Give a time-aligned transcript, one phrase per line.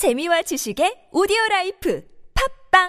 [0.00, 2.02] 재미와 지식의 오디오 라이프
[2.72, 2.88] 팝빵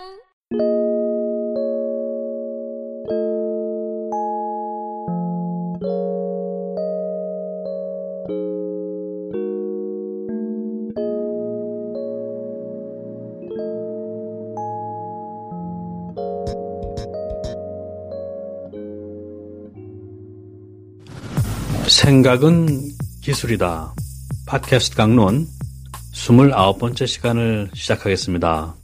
[21.89, 22.68] 생각은
[23.21, 23.93] 기술이다.
[24.48, 25.48] 팟캐스트 강론
[26.12, 28.75] 29번째 시간을 시작하겠습니다.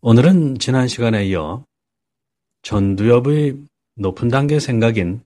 [0.00, 1.64] 오늘은 지난 시간에 이어
[2.62, 3.56] 전두엽의
[3.96, 5.22] 높은 단계 생각인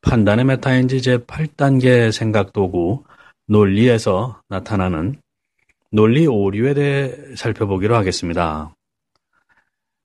[0.00, 3.04] 판단의 메타인지 제8단계 생각 도구
[3.46, 5.20] 논리에서 나타나는
[5.90, 8.74] 논리 오류에 대해 살펴보기로 하겠습니다.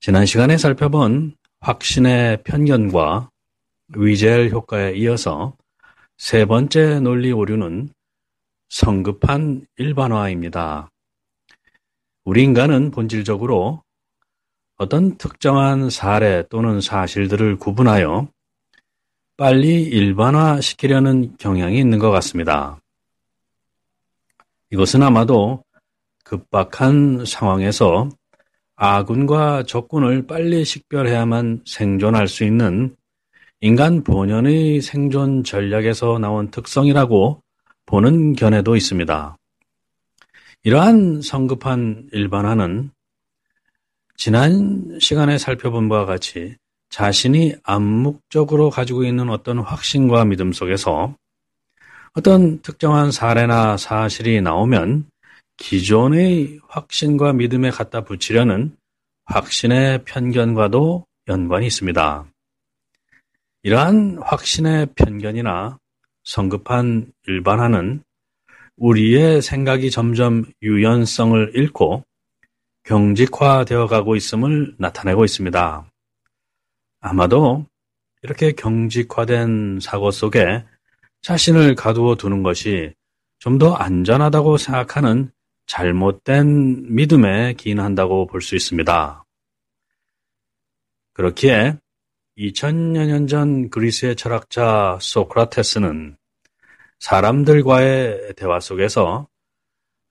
[0.02, 3.30] 지난 시간에 살펴본 확신의 편견과
[3.96, 5.56] 위젤 효과에 이어서
[6.18, 7.90] 세 번째 논리 오류는
[8.70, 10.92] 성급한 일반화입니다.
[12.24, 13.84] 우리 인간은 본질적으로
[14.78, 18.30] 어떤 특정한 사례 또는 사실들을 구분하여
[19.36, 22.80] 빨리 일반화시키려는 경향이 있는 것 같습니다.
[24.72, 25.64] 이것은 아마도
[26.24, 28.10] 급박한 상황에서
[28.76, 32.96] 아군과 적군을 빨리 식별해야만 생존할 수 있는
[33.62, 37.42] 인간 본연의 생존 전략에서 나온 특성이라고
[37.90, 39.36] 보는 견해도 있습니다.
[40.62, 42.92] 이러한 성급한 일반화는
[44.16, 46.56] 지난 시간에 살펴본 바와 같이
[46.92, 51.16] 자신이 암묵적으로 가지고 있는 어떤 확신과 믿음 속에서
[52.14, 55.10] 어떤 특정한 사례나 사실이 나오면
[55.58, 58.76] 기존의 확신과 믿음에 갖다 붙이려는
[59.26, 62.26] 확신의 편견과도 연관이 있습니다.
[63.64, 65.80] 이러한 확신의 편견이나
[66.30, 68.04] 성급한 일반화는
[68.78, 72.04] 우리의 생각이 점점 유연성을 잃고
[72.84, 75.90] 경직화되어 가고 있음을 나타내고 있습니다.
[77.02, 77.66] 아마도
[78.22, 80.64] 이렇게 경직화된 사고 속에
[81.24, 82.94] 자신을 가두어 두는 것이
[83.40, 85.32] 좀 더 안전하다고 생각하는
[85.66, 89.24] 잘못된 믿음에 기인한다고 볼 수 있습니다.
[91.14, 91.78] 그렇기에
[92.38, 96.19] 2000여 년 전 그리스의 철학자 소크라테스는
[97.00, 99.28] 사람들과의 대화 속에서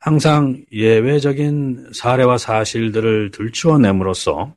[0.00, 4.54] 항상 예외적인 사례와 사실들을 들추어냄으로써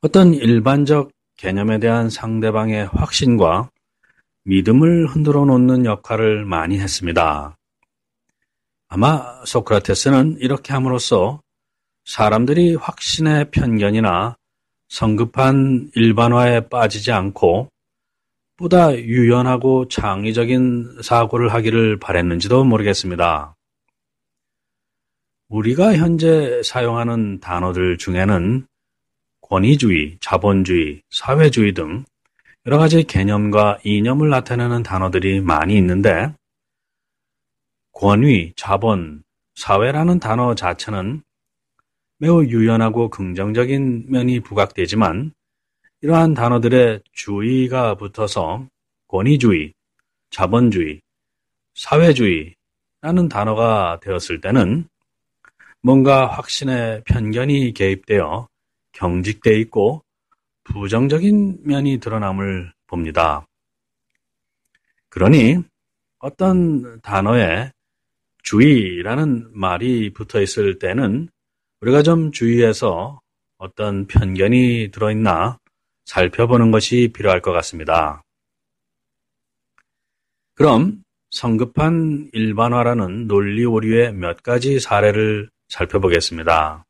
[0.00, 3.70] 어떤 일반적 개념에 대한 상대방의 확신과
[4.44, 7.56] 믿음을 흔들어 놓는 역할을 많이 했습니다.
[8.88, 11.40] 아마 소크라테스는 이렇게 함으로써
[12.04, 14.36] 사람들이 확신의 편견이나
[14.88, 17.69] 성급한 일반화에 빠지지 않고
[18.60, 23.56] 보다 유연하고 창의적인 사고를 하기를 바랬는지도 모르겠습니다.
[25.48, 28.66] 우리가 현재 사용하는 단어들 중에는
[29.40, 32.04] 권위주의, 자본주의, 사회주의 등
[32.66, 36.30] 여러 가지 개념과 이념을 나타내는 단어들이 많이 있는데
[37.92, 39.22] 권위, 자본,
[39.54, 41.22] 사회라는 단어 자체는
[42.18, 45.32] 매우 유연하고 긍정적인 면이 부각되지만
[46.02, 48.66] 이러한 단어들의 주의가 붙어서
[49.08, 49.74] 권위주의,
[50.30, 51.02] 자본주의,
[51.74, 54.88] 사회주의라는 단어가 되었을 때는
[55.82, 58.48] 뭔가 확신의 편견이 개입되어
[58.92, 60.02] 경직돼 있고
[60.64, 63.46] 부정적인 면이 드러남을 봅니다.
[65.10, 65.58] 그러니
[66.18, 67.72] 어떤 단어에
[68.42, 71.28] 주의라는 말이 붙어 있을 때는
[71.80, 73.20] 우리가 좀 주의해서
[73.58, 75.59] 어떤 편견이 들어있나
[76.10, 78.24] 살펴보는 것이 필요할 것 같습니다.
[80.54, 86.84] 그럼 성급한 일반화라는 논리 오류의 몇 가지 사례를 살펴보겠습니다.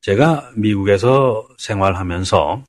[0.00, 2.64] 제가 미국에서 생활하면서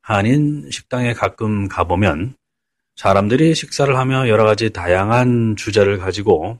[0.00, 2.34] 한인 식당에 가끔 가보면
[2.96, 6.58] 사람들이 식사를 하며 여러 가지 다양한 주제를 가지고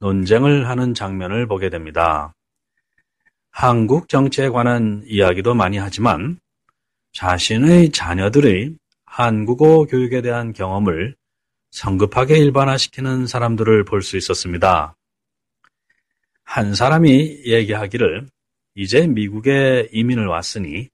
[0.00, 2.32] 논쟁을 하는 장면을 보게 됩니다.
[3.52, 6.38] 한국 정치에 관한 이야기도 많이 하지만
[7.12, 8.74] 자신의 자녀들의
[9.06, 11.16] 한국어 교육에 대한 경험을
[11.70, 14.94] 성급하게 일반화시키는 사람들을 볼 수 있었습니다.
[16.44, 18.26] 한 사람이 얘기하기를
[18.74, 20.88] 이제 미국에 이민을 왔으니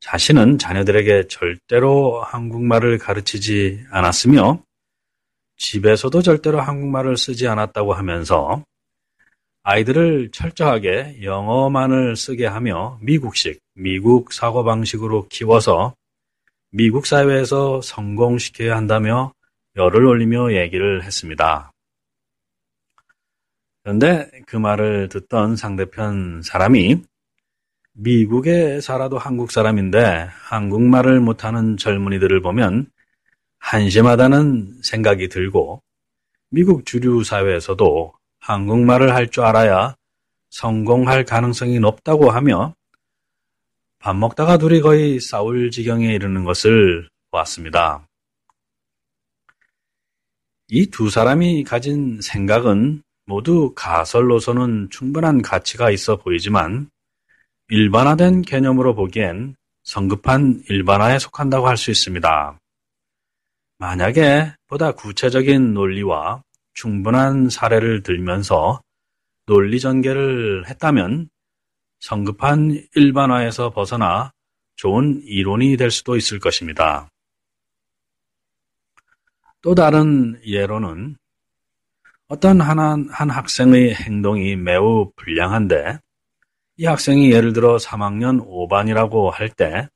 [0.00, 4.62] 자신은 자녀들에게 절대로 한국말을 가르치지 않았으며
[5.56, 8.64] 집에서도 절대로 한국말을 쓰지 않았다고 하면서
[9.62, 15.94] 아이들을 철저하게 영어만을 쓰게 하며 미국식, 미국 사고방식으로 키워서
[16.70, 19.34] 미국 사회에서 성공시켜야 한다며
[19.76, 21.72] 열을 올리며 얘기를 했습니다.
[23.82, 27.02] 그런데 그 말을 듣던 상대편 사람이
[27.92, 32.86] 미국에 살아도 한국 사람인데 한국말을 못하는 젊은이들을 보면
[33.58, 35.82] 한심하다는 생각이 들고
[36.50, 38.19] 미국 주류 사회에서도
[38.50, 39.94] 한국말을 할 줄 알아야
[40.50, 42.74] 성공할 가능성이 높다고 하며
[44.00, 48.08] 밥 먹다가 둘이 거의 싸울 지경에 이르는 것을 보았습니다.
[50.68, 56.90] 이 두 사람이 가진 생각은 모두 가설로서는 충분한 가치가 있어 보이지만
[57.68, 59.54] 일반화된 개념으로 보기엔
[59.84, 62.58] 성급한 일반화에 속한다고 할 수 있습니다.
[63.78, 66.42] 만약에 보다 구체적인 논리와
[66.74, 68.80] 충분한 사례를 들면서
[69.46, 71.28] 논리 전개를 했다면
[72.00, 74.32] 성급한 일반화에서 벗어나
[74.76, 77.08] 좋은 이론이 될 수도 있을 것입니다.
[79.60, 81.16] 또 다른 예로는
[82.28, 85.98] 어떤 한, 한 학생의 행동이 매우 불량한데
[86.78, 89.88] 이 학생이 예를 들어 3학년 5반이라고 할 때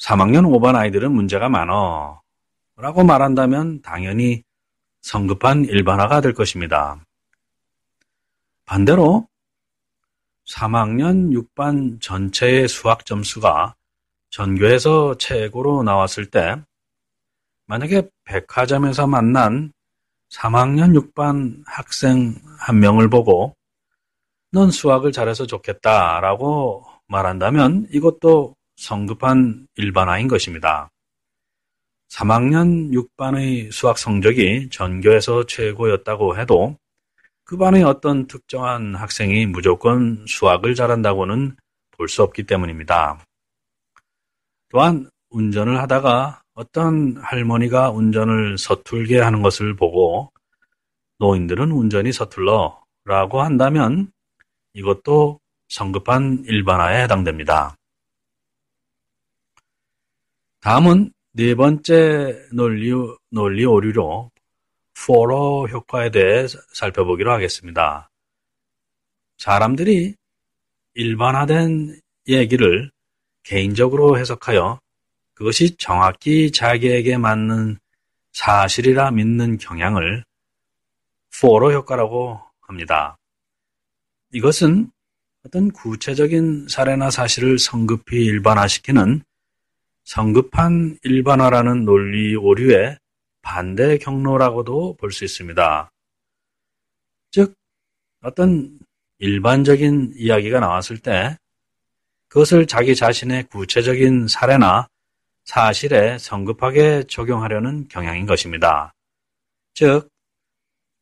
[0.00, 2.20] 3학년 5반 아이들은 문제가 많어
[2.76, 4.42] 라고 말한다면 당연히
[5.02, 7.04] 성급한 일반화가 될 것입니다.
[8.64, 9.28] 반대로
[10.48, 13.74] 3학년 6반 전체의 수학 점수가
[14.30, 16.56] 전교에서 최고로 나왔을 때
[17.66, 19.72] 만약에 백화점에서 만난
[20.30, 23.54] 3학년 6반 학생 한 명을 보고
[24.50, 30.90] 넌 수학을 잘해서 좋겠다라고 말한다면 이것도 성급한 일반화인 것입니다.
[32.12, 36.76] 3학년 6반의 수학 성적이 전교에서 최고였다고 해도
[37.44, 41.56] 그 반의 어떤 특정한 학생이 무조건 수학을 잘한다고는
[41.92, 43.24] 볼 수 없기 때문입니다.
[44.68, 50.32] 또한 운전을 하다가 어떤 할머니가 운전을 서툴게 하는 것을 보고
[51.18, 54.12] 노인들은 운전이 서툴러 라고 한다면
[54.74, 57.76] 이것도 성급한 일반화에 해당됩니다.
[60.60, 62.90] 다음은 네 번째 논리,
[63.30, 64.30] 논리 오류로
[64.94, 68.10] 포로 효과에 대해 살펴보기로 하겠습니다.
[69.38, 70.14] 사람들이
[70.92, 71.98] 일반화된
[72.28, 72.90] 얘기를
[73.44, 74.78] 개인적으로 해석하여
[75.32, 77.78] 그것이 정확히 자기에게 맞는
[78.32, 80.24] 사실이라 믿는 경향을
[81.40, 83.16] 포로 효과라고 합니다.
[84.34, 84.90] 이것은
[85.46, 89.22] 어떤 구체적인 사례나 사실을 성급히 일반화시키는
[90.04, 92.98] 성급한 일반화라는 논리 오류의
[93.42, 95.90] 반대 경로라고도 볼 수 있습니다.
[97.30, 97.54] 즉,
[98.22, 98.78] 어떤
[99.18, 101.36] 일반적인 이야기가 나왔을 때
[102.28, 104.88] 그것을 자기 자신의 구체적인 사례나
[105.44, 108.92] 사실에 성급하게 적용하려는 경향인 것입니다.
[109.74, 110.08] 즉,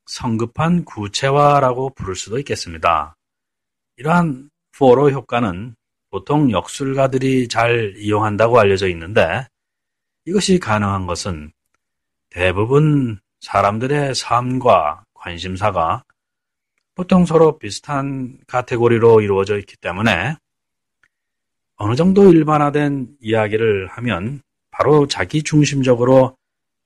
[0.06, 3.14] 성급한 구체화라고 부를 수도 있겠습니다.
[3.96, 5.76] 이러한 포로 효과는
[6.10, 9.46] 보통 역술가들이 잘 이용한다고 알려져 있는데
[10.26, 11.52] 이것이 가능한 것은
[12.30, 16.04] 대부분 사람들의 삶과 관심사가
[16.94, 20.36] 보통 서로 비슷한 카테고리로 이루어져 있기 때문에
[21.76, 26.36] 어느 정도 일반화된 이야기를 하면 바로 자기 중심적으로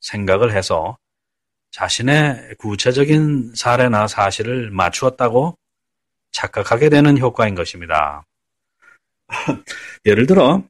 [0.01, 0.97] 생각을 해서
[1.73, 5.59] 자신의 구체적인 사례나 사실을 맞추었다고
[6.31, 8.25] 착각하게 되는 효과인 것입니다.
[10.07, 10.63] 예를 들어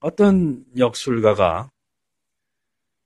[0.00, 1.70] 어떤 역술가가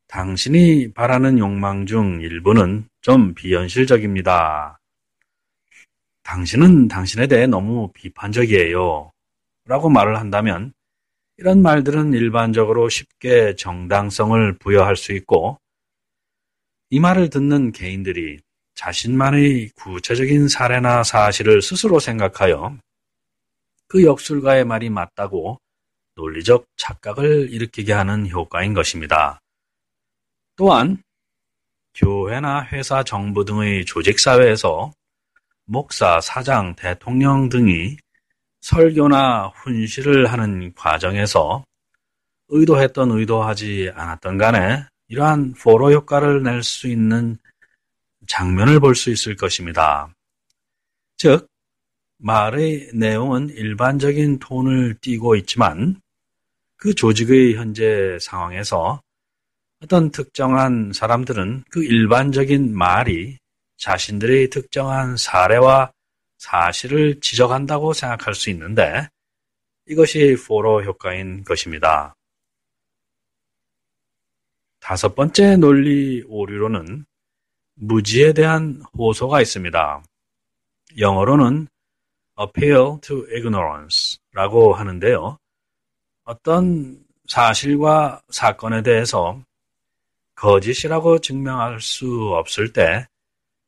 [0.06, 4.78] 당신이 바라는 욕망 중 일부는 좀 비현실적입니다.
[6.22, 9.10] 당신은 당신에 대해 너무 비판적이에요.
[9.66, 10.72] 라고 말을 한다면
[11.36, 15.58] 이런 말들은 일반적으로 쉽게 정당성을 부여할 수 있고
[16.90, 18.38] 이 말을 듣는 개인들이
[18.74, 22.76] 자신만의 구체적인 사례나 사실을 스스로 생각하여
[23.94, 25.60] 그 역술가의 말이 맞다고
[26.16, 29.38] 논리적 착각을 일으키게 하는 효과인 것입니다.
[30.56, 31.00] 또한
[31.94, 34.90] 교회나 회사, 정부 등의 조직사회에서
[35.66, 37.96] 목사, 사장, 대통령 등이
[38.62, 41.62] 설교나 훈시를 하는 과정에서
[42.48, 47.38] 의도했던 의도하지 않았던 간에 이러한 포로 효과를 낼 수 있는
[48.26, 50.12] 장면을 볼 수 있을 것입니다.
[51.16, 51.46] 즉,
[52.18, 56.00] 말의 내용은 일반적인 톤을 띠고 있지만
[56.76, 59.00] 그 조직의 현재 상황에서
[59.82, 63.38] 어떤 특정한 사람들은 그 일반적인 말이
[63.76, 65.92] 자신들의 특정한 사례와
[66.38, 69.08] 사실을 지적한다고 생각할 수 있는데
[69.86, 72.14] 이것이 포로 효과인 것입니다.
[74.80, 77.04] 다섯 번째 논리 오류로는
[77.76, 80.02] 무지에 대한 호소가 있습니다.
[80.98, 81.68] 영어로는
[82.40, 85.38] appeal to ignorance라고 하는데요.
[86.24, 89.40] 어떤 사실과 사건에 대해서
[90.34, 93.06] 거짓이라고 증명할 수 없을 때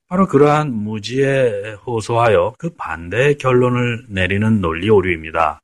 [0.09, 5.61] 바로 그러한 무지에 호소하여 그 반대의 결론을 내리는 논리 오류입니다.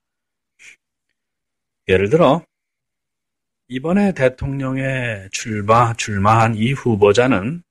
[1.88, 2.42] 예를 들어
[3.68, 7.62] 이번에 대통령에 출마, 출마한 이 후보자는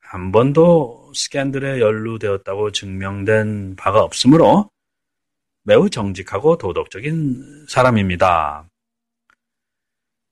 [0.00, 4.70] 한 번도 스캔들에 연루되었다고 증명된 바가 없으므로
[5.62, 8.68] 매우 정직하고 도덕적인 사람입니다.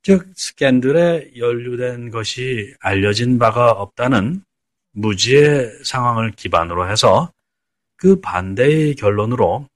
[0.02, 4.42] 즉, 스캔들에 연루된 것이 알려진 바가 없다는
[4.92, 7.32] 무지의 상황을 기반으로 해서
[7.96, 9.66] 그 반대의 결론으로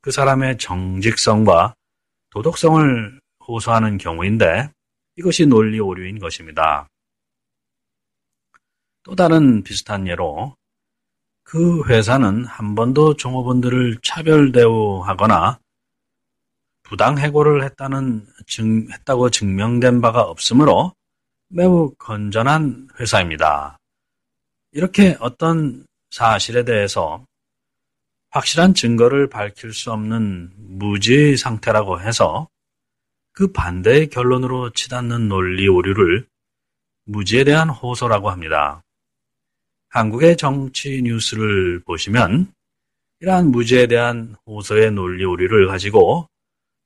[0.00, 1.74] 그 사람의 정직성과
[2.30, 4.70] 도덕성을 호소하는 경우인데
[5.16, 6.88] 이것이 논리 오류인 것입니다.
[9.04, 10.56] 또 다른 비슷한 예로
[11.42, 15.58] 그 회사는 한 번도 종업원들을 차별 대우하거나
[16.82, 20.92] 부당 해고를 했다는 증, 했다고 증명된 바가 없으므로
[21.48, 23.78] 매우 건전한 회사입니다.
[24.72, 27.24] 이렇게 어떤 사실에 대해서
[28.30, 32.48] 확실한 증거를 밝힐 수 없는 무지 상태라고 해서
[33.32, 36.26] 그 반대의 결론으로 치닫는 논리 오류를
[37.04, 38.82] 무지에 대한 호소라고 합니다.
[39.92, 42.50] 한국의 정치 뉴스를 보시면
[43.20, 46.26] 이러한 무지에 대한 호소의 논리 오류를 가지고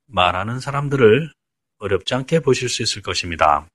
[0.07, 1.31] 말하는 사람들을
[1.79, 3.69] 어렵지 않게 보실 수 있을 것입니다.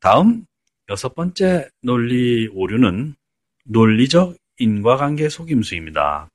[0.00, 0.46] 다음
[0.88, 3.16] 여섯 번째 논리 오류는
[3.64, 6.30] 논리적 인과관계 속임수입니다.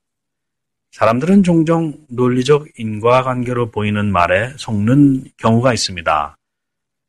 [0.92, 6.36] 사람들은 종종 논리적 인과관계로 보이는 말에 속는 경우가 있습니다.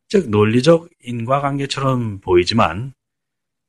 [0.07, 2.93] 즉, 논리적 인과관계처럼 보이지만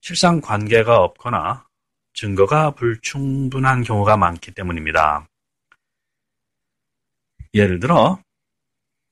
[0.00, 1.66] 실상 관계가 없거나
[2.14, 5.26] 증거가 불충분한 경우가 많기 때문입니다.
[7.54, 8.18] 예를 들어,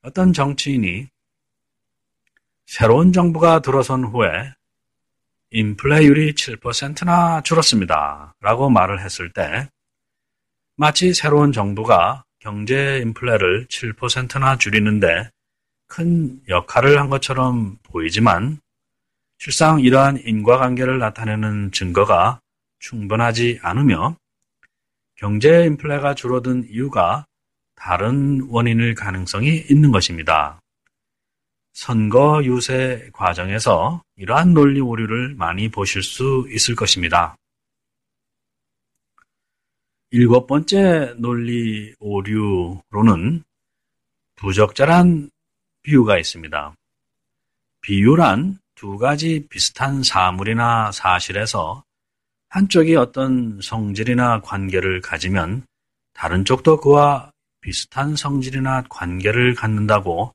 [0.03, 1.09] 어떤 정치인이
[2.67, 4.53] 새로운 정부가 들어선 후에
[5.51, 8.35] 인플레율이 7%나 줄었습니다.
[8.41, 9.69] 라고 말을 했을 때
[10.77, 15.31] 마치 새로운 정부가 경제 인플레를 7%나 줄이는데
[15.87, 18.61] 큰 역할을 한 것처럼 보이지만
[19.39, 22.41] 실상 이러한 인과관계를 나타내는 증거가
[22.81, 24.17] 충분하지 않으며
[25.15, 27.25] 경제 인플레가 줄어든 이유가
[27.77, 30.61] 다른 원인일 가능성이 있는 것입니다.
[31.73, 37.37] 선거 유세 과정에서 이러한 논리 오류를 많이 보실 수 있을 것입니다.
[40.11, 43.45] 일곱 번째 논리 오류로는
[44.35, 45.31] 부적절한
[45.83, 46.75] 비유가 있습니다.
[47.83, 51.83] 비유란 두 가지 비슷한 사물이나 사실에서
[52.49, 55.67] 한쪽이 어떤 성질이나 관계를 가지면
[56.15, 60.33] 다른 쪽도 그와 비슷한 성질이나 관계를 갖는다고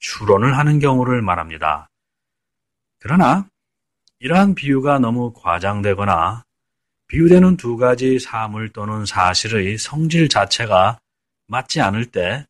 [0.00, 1.88] 추론을 하는 경우를 말합니다.
[2.98, 3.48] 그러나
[4.18, 6.44] 이러한 비유가 너무 과장되거나
[7.06, 10.98] 비유되는 두 가지 사물 또는 사실의 성질 자체가
[11.46, 12.46] 맞지 않을 때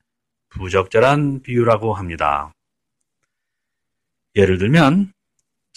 [0.49, 2.53] 부적절한 비유라고 합니다.
[4.35, 5.13] 예를 들면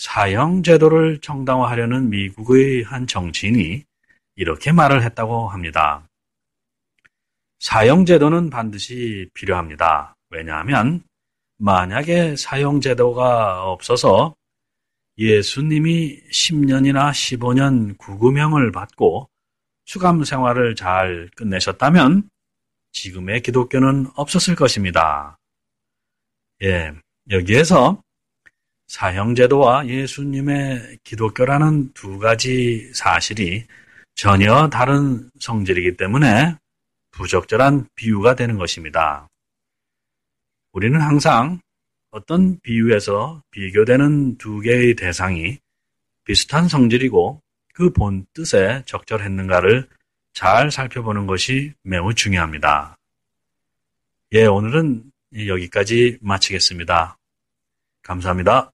[0.02, 3.84] 사형 제도를 정당화하려는 미국의 한 정치인이
[4.36, 6.10] 이렇게 말을 했다고 합니다.
[7.60, 10.16] 사형 제도는 반드시 필요합니다.
[10.32, 11.04] 왜냐하면
[11.60, 14.34] 만약에 사형 제도가 없어서
[15.20, 19.30] 예수님이 10년이나 15년 구금형을 받고
[19.86, 22.28] 수감 생활을 잘 끝내셨다면
[22.92, 25.38] 지금의 기독교는 없었을 것입니다.
[26.64, 26.92] 예,
[27.30, 28.02] 여기에서
[28.92, 33.66] 사형제도와 예수님의 기독교라는 두 가지 사실이
[34.16, 36.58] 전혀 다른 성질이기 때문에
[37.12, 39.30] 부적절한 비유가 되는 것입니다.
[40.74, 41.62] 우리는 항상
[42.12, 45.58] 어떤 비유에서 비교되는 두 개의 대상이
[46.26, 47.42] 비슷한 성질이고
[47.74, 49.88] 그 본 뜻에 적절했는가를
[50.34, 52.98] 잘 살펴보는 것이 매우 중요합니다.
[54.34, 55.10] 예, 오늘은
[55.48, 57.18] 여기까지 마치겠습니다.
[58.04, 58.71] 감사합니다.